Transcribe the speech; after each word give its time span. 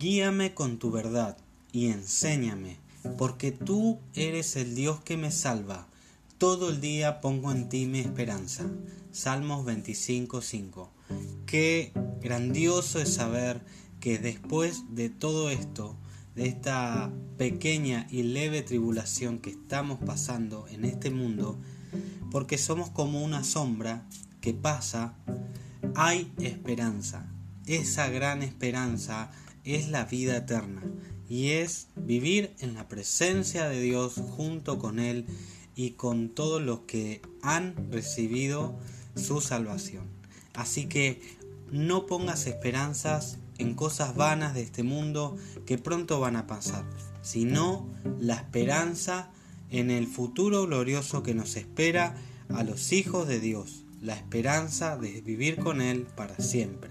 Guíame 0.00 0.54
con 0.54 0.78
tu 0.78 0.90
verdad 0.90 1.36
y 1.72 1.88
enséñame, 1.88 2.78
porque 3.18 3.52
tú 3.52 3.98
eres 4.14 4.56
el 4.56 4.74
Dios 4.74 5.02
que 5.02 5.18
me 5.18 5.30
salva. 5.30 5.88
Todo 6.38 6.70
el 6.70 6.80
día 6.80 7.20
pongo 7.20 7.52
en 7.52 7.68
ti 7.68 7.84
mi 7.84 7.98
esperanza. 7.98 8.64
Salmos 9.12 9.66
25:5. 9.66 10.88
Qué 11.44 11.92
grandioso 12.22 12.98
es 12.98 13.12
saber 13.12 13.60
que 14.00 14.18
después 14.18 14.84
de 14.88 15.10
todo 15.10 15.50
esto, 15.50 15.96
de 16.34 16.46
esta 16.46 17.12
pequeña 17.36 18.06
y 18.10 18.22
leve 18.22 18.62
tribulación 18.62 19.38
que 19.38 19.50
estamos 19.50 19.98
pasando 19.98 20.66
en 20.68 20.86
este 20.86 21.10
mundo, 21.10 21.58
porque 22.30 22.56
somos 22.56 22.88
como 22.88 23.22
una 23.22 23.44
sombra 23.44 24.06
que 24.40 24.54
pasa, 24.54 25.12
hay 25.94 26.32
esperanza. 26.38 27.26
Esa 27.66 28.08
gran 28.08 28.42
esperanza 28.42 29.30
es 29.64 29.88
la 29.88 30.04
vida 30.04 30.36
eterna 30.36 30.82
y 31.28 31.50
es 31.50 31.88
vivir 31.94 32.54
en 32.58 32.74
la 32.74 32.88
presencia 32.88 33.68
de 33.68 33.80
Dios 33.80 34.14
junto 34.36 34.78
con 34.78 34.98
Él 34.98 35.26
y 35.76 35.92
con 35.92 36.28
todos 36.28 36.60
los 36.60 36.80
que 36.80 37.22
han 37.42 37.90
recibido 37.90 38.78
su 39.14 39.40
salvación. 39.40 40.04
Así 40.54 40.86
que 40.86 41.20
no 41.70 42.06
pongas 42.06 42.46
esperanzas 42.46 43.38
en 43.58 43.74
cosas 43.74 44.16
vanas 44.16 44.54
de 44.54 44.62
este 44.62 44.82
mundo 44.82 45.36
que 45.66 45.78
pronto 45.78 46.18
van 46.18 46.36
a 46.36 46.46
pasar, 46.46 46.84
sino 47.22 47.88
la 48.18 48.34
esperanza 48.34 49.30
en 49.70 49.90
el 49.90 50.06
futuro 50.06 50.66
glorioso 50.66 51.22
que 51.22 51.34
nos 51.34 51.56
espera 51.56 52.16
a 52.48 52.64
los 52.64 52.92
hijos 52.92 53.28
de 53.28 53.38
Dios, 53.38 53.84
la 54.00 54.16
esperanza 54.16 54.96
de 54.96 55.20
vivir 55.20 55.56
con 55.58 55.80
Él 55.80 56.06
para 56.16 56.36
siempre. 56.38 56.90